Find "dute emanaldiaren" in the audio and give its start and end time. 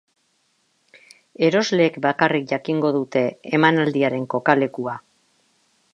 2.97-4.29